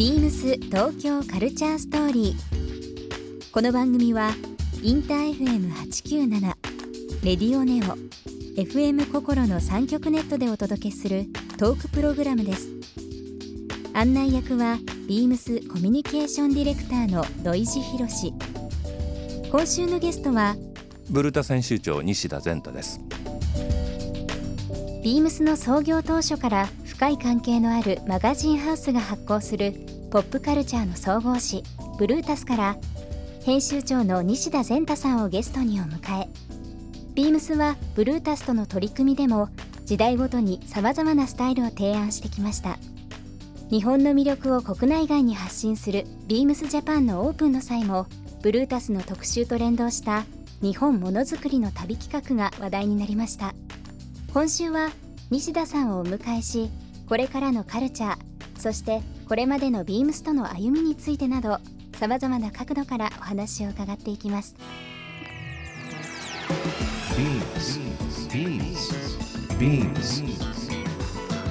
[0.00, 3.52] ビームス東京カルチャーストーリー。
[3.52, 4.30] この番組は
[4.82, 6.40] インター FM897
[7.22, 7.98] レディオネオ
[8.58, 11.26] FM 心の三極ネットでお届けする
[11.58, 12.70] トークプログラムです。
[13.92, 18.32] 案内役はビームスコミュニケーションディレクターの土井博志。
[19.52, 20.56] 今週のゲストは
[21.10, 22.98] ブルタ編集長西田善太です。
[25.04, 31.62] ビームスの創業当初から深い関係のあるマガジンハウスが発行するポップカルチャーの総合誌
[31.96, 32.76] ブルータスから
[33.44, 36.28] 編集長の西田善太さんをゲストにお迎え。
[37.14, 39.50] ビームスはブルータスとの取り組みでも
[39.84, 42.76] 時代ごとにさまざまなスタイルを提案してきました。
[43.70, 48.08] 日本の魅力を国内外に発信するビームスジャパンのオープンの際も
[48.42, 50.24] ブルータスの特集と連動した
[50.60, 53.54] 日本ものづくりの旅企画が話題になりました。
[54.34, 54.90] 今週は
[55.30, 56.68] 西田さんをお迎えし
[57.08, 58.18] これからのカルチャー
[58.58, 61.60] そしてこれまでのビームスとの歩みについてなど
[61.94, 64.56] さまざまな角度からお話を伺っていきます
[67.16, 67.78] 「ビームス
[68.34, 68.92] ビームス
[69.56, 70.24] ビームス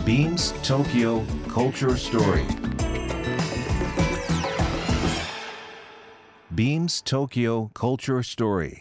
[0.06, 2.60] ビームス東京コルチャーストーリー」
[6.52, 8.74] ビームス東京コルチャーストーリー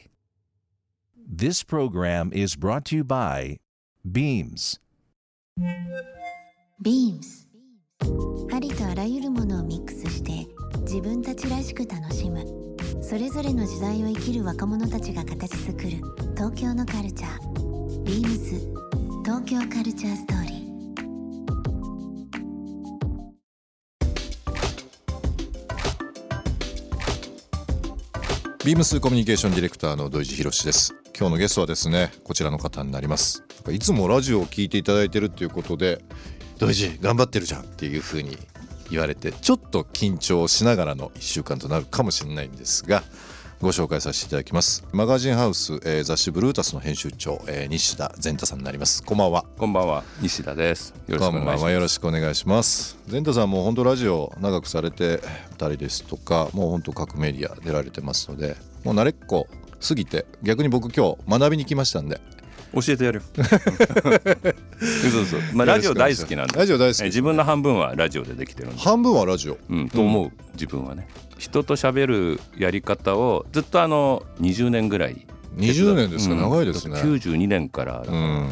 [1.33, 3.61] This program is brought to you by
[4.05, 4.81] Beams.
[6.83, 7.48] Beams.
[8.59, 10.49] ありとあらゆるものをミックスして
[10.81, 12.45] 自分たちらしく楽しむ。
[13.01, 15.91] それぞれの時代を生きる若者たちが形作る
[16.35, 18.03] 東京のカルチャー。
[18.03, 20.59] Beams 東京カルチャーストーリー。
[28.65, 30.97] ビームスコミュニケーションディレクターの土井博志です。
[31.17, 33.45] 今日のゲストはですねこちらの方になります。
[33.71, 36.03] いつもラジオを聞いていただいてるっていうことで
[36.59, 38.37] 土井寺頑張ってるじゃんっていう風に
[38.91, 43.03] 言われてちょっと緊張しながらの1週間となるかもしれないんですが
[43.61, 44.85] ご紹介させていただきます。
[44.93, 49.03] マガジンハウス、えー、雑誌ブルータスの編集長、えー、西田善太さんになります。
[49.03, 49.45] こんばんは。
[49.59, 50.05] こんばんは。
[50.21, 50.95] 西田です。
[51.09, 51.73] よろしくお願いします。
[51.73, 52.99] よろしくお願いします。
[53.09, 55.21] 善太さんも本当ラジオ長くされて
[55.57, 59.49] たりですとかもう本当各メディア出られてますのでもう慣れっこ
[59.81, 62.21] 過ぎて逆に僕今日学びに来ましたんで
[62.75, 63.41] 教えてやるそ
[65.21, 67.05] うそうまあラジオ大好きなんでラジオ大好き。
[67.05, 71.09] 自分の半分はラジオでできてるんで半分はラジオ、うん、と思う、自分はね。
[71.39, 77.01] 人と喋るやり方をずっとあの20年ぐらい20年ですか、うん、長いですね。
[77.01, 78.49] 92年からうん。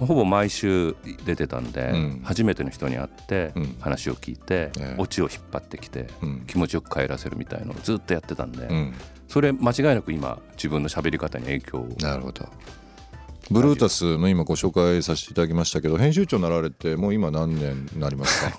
[0.00, 0.94] ほぼ毎週
[1.24, 8.68] 出てたんで、うん、初めての人に会って話を聞いて、うん、オチを引っ張ってきて、うん、気持ちよく帰らせるみたいのをずっとやってたんで、
[9.26, 12.48] それ間違いなく今自分の喋り方に影響をなるほど
[13.50, 18.58] ブルータスの今ご紹介させていただきましたけど編集長になられてもう今何年になりますか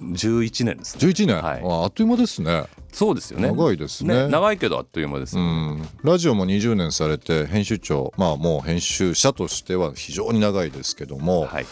[0.00, 1.06] ？11年ですね。
[1.06, 2.64] 11年、はい、あっという間ですね。
[2.92, 3.48] そうですよね。
[3.48, 5.88] 長いですね、ね、長いけどあっという間です、ね、うん。
[6.02, 11.66] ラジオも20年されて編集長まあもう編集者としては非常に長いですけども、はい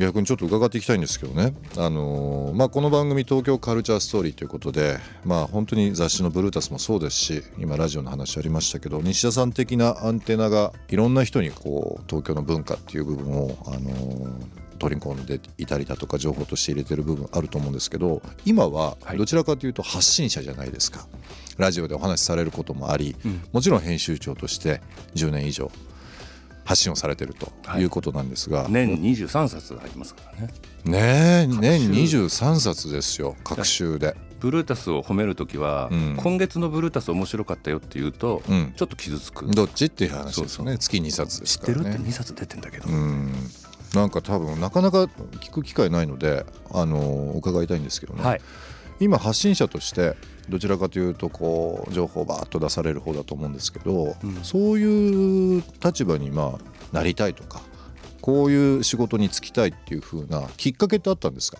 [0.00, 21.06] 逆にちょっと伺っていきたいんですけどね、あのー、まあ、この番組「東京カルチャーストーリー」ということで、まあ、本当に雑誌の「ブルータス」もそうですし今ラジオの話ありましたけど西田さん的なアンテナがいろんな人にこう東京の文化っていう部分を、あのー取り込んでいたりだとか情報として入れてる部分あると思うんですけど今はどちらかというと発信者じゃないですか、
[21.58, 23.14] ラジオでお話しされることもあり、
[23.52, 24.80] もちろん編集長として
[25.16, 25.70] 10年以上
[26.70, 27.84] 発信をされてるとい。
[27.84, 30.52] うことなんですが、はい、年23冊ありますからね。
[30.84, 34.16] ね年23冊ですよ各週で。
[34.38, 39.46] ブルータスを褒める時は、うん、今月のブルータス面白かったよって言うと、うん、ちょっと傷つく。
[39.48, 40.78] どっちっていう話ですよね。
[40.78, 43.32] 月2冊ですから、ね、知ってるって2冊出てんだけど、うん、
[43.94, 48.40] なんか多分なかなか聞く機会ないのであの伺いたいんですけどね、はい、
[49.00, 50.14] 今発信者として
[50.48, 57.62] どちらかというとこう情報をバーッと出される方だと思うんですけど、うん、そういう立場にまあなりたいとか
[58.20, 61.58] こういう仕事に就きたいっていう風なきっかけってあったんですか？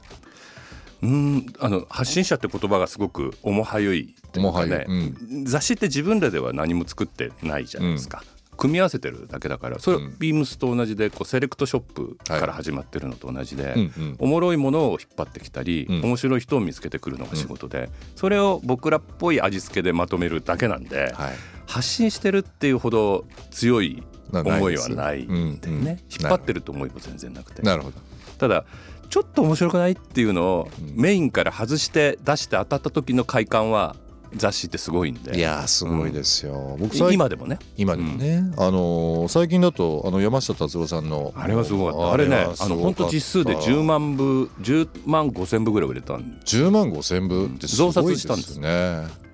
[1.02, 21.32] うんあの発信者って言葉がすごく重はゆい重はゆい、うん、雑誌って自分らでは何も作ってないじゃないですか、うん、組み合わせてるだけだからそれはビームスと同じでこうセレクトショップから始まってるのと同じで、はいおもろいものを引っ張ってきたり、うん、面白い人を見つけてくるのが仕事で、それを僕らっぽい味付けでまとめるだけなんで、はい、
[21.66, 24.02] 発信してるっていうほど強い
[24.32, 27.62] 思いはないんでね、引っ張ってると思いも全然なくて。
[27.62, 27.98] なるほど。
[28.38, 28.64] ただ
[29.08, 33.96] ちょっと面白くないっていうのをメインから外して出して当たった時の快感は
[34.34, 35.36] 雑誌ってすごいんで。
[35.36, 37.58] いやすごいですよ、僕今でもね。
[37.76, 42.12] 今でもね、あの最近だとあの山下達郎さんのあれはすごかった。
[42.12, 48.60] あれねあの本当実数で10万部10万5千部ぐらい売れたん10万5千部ってすごいですね、増刷したんです。
[48.60, 49.30] ね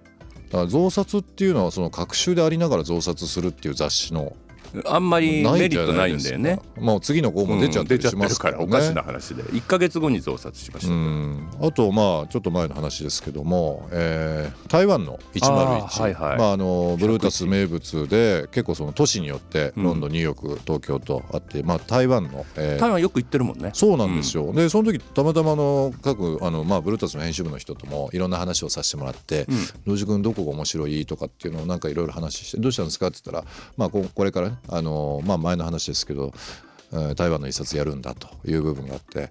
[0.51, 4.37] だから増刷っていうのはその隔週でありながら増刷するっていう雑誌の
[4.85, 6.61] あんまりメリットないんだよね。
[6.77, 11.67] もう次の号も出ちゃってしますから、ねうん、おかしな話で1か月後に増刷しました。
[11.67, 23.71] あとまあちょっと前の話ですけども、えー、台湾の101あ、はいはい、まああのブルータス名物で結構その都市によってロンドン、ニューヨーク東京とあって、まあ台湾の、えー、台湾よく行ってるもんね。
[23.73, 24.45] そうなんですよ。
[24.45, 29.47] うん、でその時たまたまの各あのまあブルータスの編集部の人ともいろんな話をさせてもらって
[29.85, 36.33] 「ロ、う、ジ君どこが面白い?」とかっていうのをなんかいろいろ話して「どうしたんですか?」って言ったらまあここれからねあのまあ前の話ですけど
[37.17, 39.31] 台湾の一冊やるんだという部分があって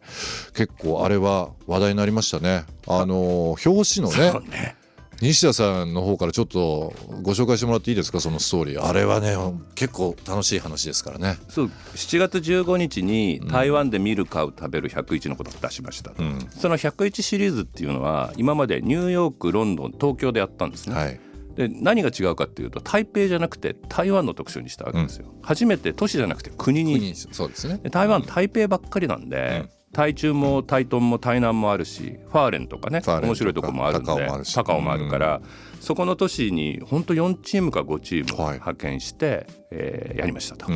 [0.53, 2.65] 結構あれは話題になりましたね。
[2.87, 4.75] あの表紙のねね。
[5.21, 8.19] 西田さんの方からちょっとご紹介してもらっていいですか？
[8.19, 8.85] そのストーリー。
[8.85, 9.37] あれはね
[9.73, 11.37] 結構楽しい話ですからね。
[11.47, 11.71] そう。
[11.95, 21.19] 7月15日に台湾で見る買う食べる101のことを出しました、うん、その101シリーズっていうのは今までニューヨークロンドン東京でやったんですね、はい
[21.55, 27.15] で何が違うかっていうと台北じゃなくて台湾の特集にしたわけですよ、うん、初めて都市じゃなくて国に。
[27.15, 27.79] そうですね。
[27.89, 34.11] 台湾台北ばっかりなんで、うん、台中も台東も台南もあるしファーレンとかね面白いとこもあるんで
[34.53, 35.41] 高尾もあるから、
[35.73, 40.67] うん、そこの都市に本当4チームか5チーム派遣して、はい、えー、やりましたと。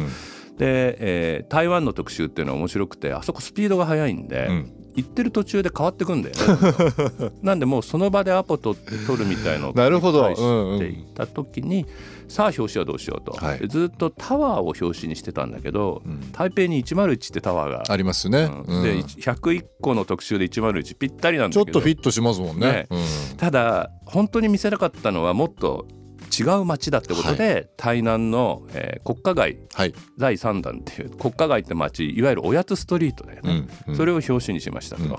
[0.57, 4.49] で、えー、台湾の特集っていうのは面白くてあそこスピードが速いんで、
[4.95, 7.31] 行ってる途中で変わってくんだよね。
[7.41, 10.33] なんでもうその場でアポ取って取るみたいのをなるほど。
[10.35, 11.85] していった時に、
[12.27, 21.65] さあ表紙はどうしようと、はい、ずっとタワーを表紙にしてたんだけど、うん、台北に101ってタワーがありますね、うん、で101個の特集で101ぴったりなんだけど。
[21.65, 22.87] ちょっとフィットしますもんね、ね。
[22.91, 25.87] うん、ただ本当に見せなかったのはもっと
[26.37, 35.03] 違う町だってことで、はい、台南の、えー、国家街、はい、第3弾っていう国家街って町いわゆるおやつストリートだよね、うんうん、それを表紙にしましたと。
[35.03, 35.09] うん。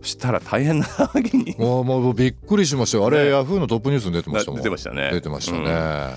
[0.00, 1.56] そしたら大変なわけに。
[1.58, 3.06] もうもうびっくりしましたよ。
[3.06, 4.60] あれ、ね、ヤフーのトップニュースに出てましたもん。
[4.60, 5.10] 出てましたね。
[5.12, 6.14] 出てましたね、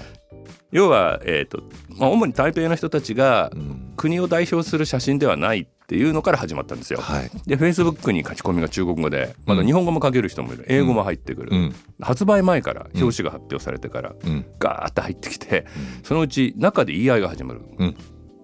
[0.72, 1.64] 要は、えーと
[1.98, 3.52] まあ、主に台北の人たちが
[3.98, 7.02] 国を代表する写真ではないっていうのから始まったんですよ。
[7.02, 15.66] はい、でフェイスブックに書き込みが中国語でまだ日本語も書ける人もいる、英語も入ってくる、うん、発売前から表紙が発表されてから、うん、ガーッと入ってきて、
[16.04, 17.98] そのうち中で言い合いが始まる、うん、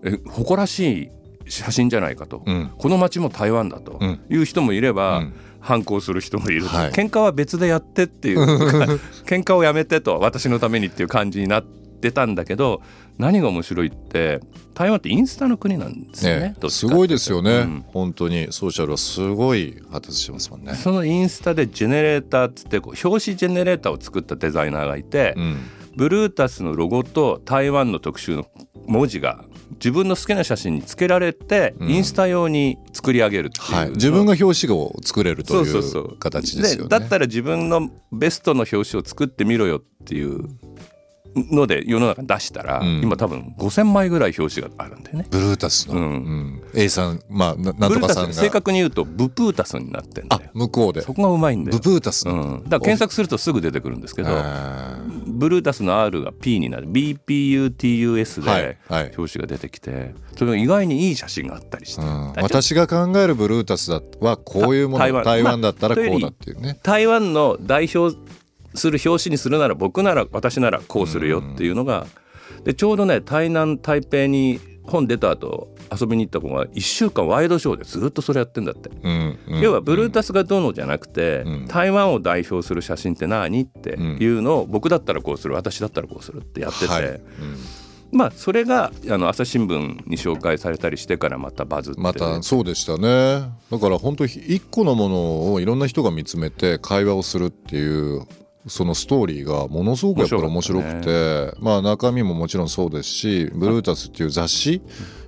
[0.03, 1.09] え誇らしい
[1.47, 2.43] 写真じゃないかと、
[2.77, 5.23] この街も台湾だという人もいれば、
[5.61, 8.39] 反抗する人もいる、はい、喧嘩は別でやってっていう
[9.25, 12.81] 喧嘩をやめてと私のためにっていう感じになってたんだけど
[13.17, 14.39] 何が面白いって
[14.73, 18.47] 台湾ってインスタの国なんですよね、ね、すごいですよね、うん、本当に。
[18.51, 20.75] ソーシャルはすごい発達してますもんね。
[20.75, 25.57] そのインスタでジェネレーターっつってこう表紙ジェネレーターを作ったデザイナーがいて、うん、
[25.95, 28.45] ブルータスのロゴと台湾の特集の
[28.85, 36.89] 文字が自分の好きな写真につけられて、インスタ用に作り上げるっていう、はい、自分が表紙を作れるという形ですよね。
[36.89, 40.47] だったら自分のベストの表紙を作ってみろよっていう
[41.35, 45.27] ので世の中に出したら、うん、今多分5,000枚ぐらい表紙があるんだよね。
[45.29, 46.01] ブルータスの、うん。
[46.01, 48.33] うん、A さんまあなんとかさんが。
[48.33, 50.41] 正確に言うとブプータスになってんだよ。
[50.53, 51.01] 向こうで。
[51.01, 51.77] そこがうまいんだよ。
[51.77, 54.29] ブプータス、うん、だから検索するとすぐ出てくるんですけど
[55.27, 56.87] ブルータスの R が P になる。
[56.89, 62.01] BPUTUS で表紙が出てきて、はいはい、それが意外にいい写真があったりして、
[62.41, 65.23] 私が考えるブルータスはこういうもの。
[65.23, 65.57] 台湾。
[65.57, 68.15] だったらこうだっていうね、台湾の代表
[68.77, 72.07] する表紙にするなら僕なら私ならこうするよっていうのが、
[72.63, 83.61] でちょうどね台南台北に本出た後遊びに行った子が1週間ワイドショーでずっとそれやってんだって、うんうん、要はブルータスがどうのじゃなくて、うん、台湾を代表する写真って何？
[83.61, 87.03] っていうのを僕だったらこうする私だったらこうするってやってて、はい。
[87.03, 87.21] うん、
[88.11, 93.49] まあそれがあの朝日新聞に紹介されたりしてからまたバズって、またそうでしたね。
[93.71, 98.25] だから本当一個のものをいろんな人が見つめて会話をするっていう
[98.67, 104.81] そのストーリーがものすごくやっぱり面白くて、ね、まあ中身ももちろんそうですしブルータスっていう雑誌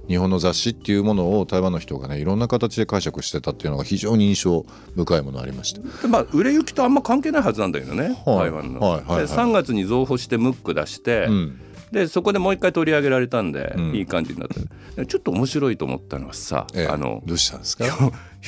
[0.08, 4.66] 日本の雑誌っていうものを台湾の人がねいろんな形で解釈してたっていうのが非常に印象
[4.96, 6.08] 深いものありました。
[6.08, 14.50] まあ売れ行きとあんま関係ないはずなんだけどね、はい、台湾の、はいはいはい、3月に増補してムック出して、うん、でそこでもう一回取り上げられたんで、うん、いい感じになっ
[14.96, 17.86] たちょっと面白いと思ったのはさ、ええ、あのどうしたんですか？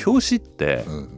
[0.05, 1.09] 表紙って、うん、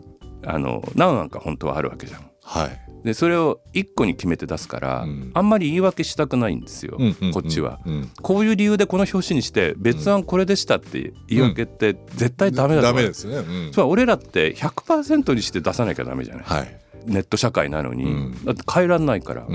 [0.45, 2.29] あの何案か本当はあるわけじゃん。
[2.43, 16.79] はいでそれを1個に決めて出すから、うん、あんまり言い訳したくないんですよ、うんうん、こっちは、うん、こういう理由でこの表紙にして別案これでしたって言い訳って絶対ダメだと思う、ダメですね、うん、俺らって100%にして出さなきゃダメじゃない、はい。
[17.05, 19.45] ネット社会なのに、だって変えらんないから、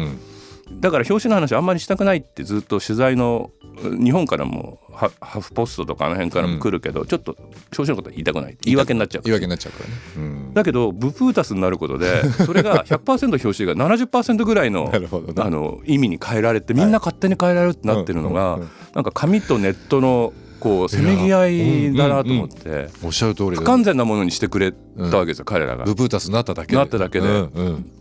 [0.71, 3.51] だから表紙の話あんまりしたくないってずっと取材の
[3.83, 8.59] 日本からもハーフポストとかあの辺からも来るけど、うん、ちょっと表紙のことは言いたくない。
[8.63, 14.93] 言い訳になっちゃう言い訳になっちゃうからね、うん、だけどブプータスになることで それが100%表紙が70%ぐらいの
[15.37, 18.59] あの意味に変えられてみんな勝手に変えられるってなってるのが、
[18.95, 25.85] なんか紙とネットのこうせめぎ合いだなと思って、うんうんうん、おっしゃる通り不完全なものにしてくれたわけですよ、彼らが。
[25.85, 26.77] ブプータスになっただけで。
[26.79, 27.27] なっただけで,、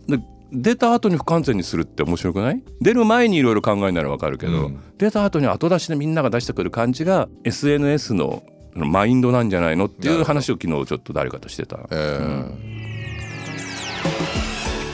[0.08, 2.62] で出た後に不完全にするって面白くない？
[2.80, 8.42] 出る前にいろいろ考えならわかるけど、うん、出た後に後出しでみんなが出してくる感じが SNS の
[8.74, 11.78] マインドなんじゃないのっていう話を昨日ちょっと誰かとしてた。
[11.90, 12.18] えー。
[12.18, 12.58] うん、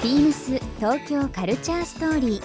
[0.02, 2.42] ビームス東京カルチャーストーリー。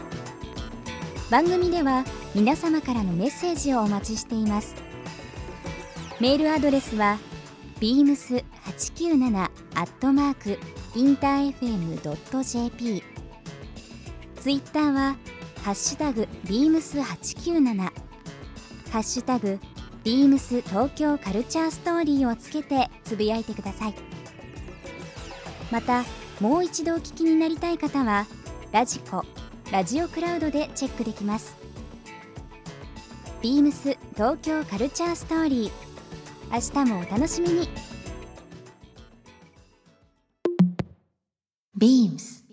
[1.32, 4.74] 番組では皆様からのメッセージをお待ちしています
[6.20, 7.18] メールアドレスは
[7.80, 10.60] beams897 アットマーク
[10.94, 13.04] インター FM.jp
[14.36, 15.16] ツイッターは
[15.64, 17.92] ハッシュタグビームス897ハ
[19.00, 19.60] ッシュタグ
[20.04, 23.94] ビームス東京カルチャーストーリーをつけてつぶやいてください。
[25.72, 26.04] また
[26.40, 28.26] もう一度お聞きになりたい方は
[28.72, 29.24] ラジコ
[29.72, 31.56] ラジオクラウドでチェックできます。
[33.42, 35.88] ビームス東京カルチャーストーリー。
[36.50, 37.70] 明日もお楽しみに。
[41.77, 42.44] ビームス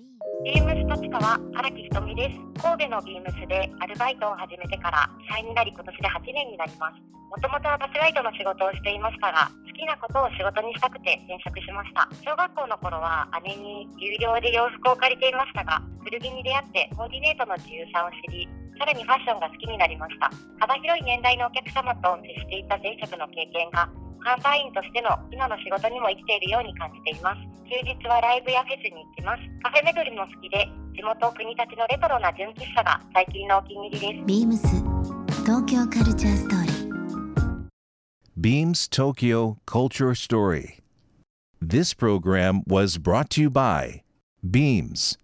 [0.44, 2.36] ビームスとちかは荒木ひとみです。
[2.60, 7.00] 神戸のビームスでアルバイトを始めてから社員になり今年で8年になります。
[7.32, 12.06] もともとはバスガイドの仕事をしていましたが好きなことを仕事にしたくて転職しました。
[12.20, 18.46] 小学校の頃は姉に有料で洋服を借りていましたが古着に出会ってコーディネートの自由さを知り
[18.78, 20.30] さらにファッションが好きになりました。
[20.60, 23.88] 幅広い年代のお客様と接していた前職の経験が
[24.20, 27.40] 販売員としての今の仕事にも生きているように感じています。
[27.64, 29.42] 休日はライブやフェスに行きます。
[29.62, 34.26] カフェ巡りも好きで地元国立のレトロな純喫茶が最近のお気に入りです。
[34.26, 34.66] ビームス
[35.44, 36.86] 東京カルチャーストーリー。
[38.38, 40.80] Beams Tokyo Culture Story.
[41.60, 44.02] This program was brought to you by
[44.44, 45.16] Beams